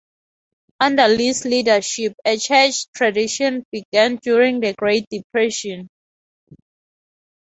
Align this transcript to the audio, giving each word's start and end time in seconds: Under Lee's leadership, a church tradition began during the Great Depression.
Under 0.79 1.07
Lee's 1.09 1.45
leadership, 1.45 2.15
a 2.25 2.35
church 2.35 2.91
tradition 2.91 3.63
began 3.71 4.15
during 4.15 4.59
the 4.59 4.73
Great 4.73 5.05
Depression. 5.11 5.89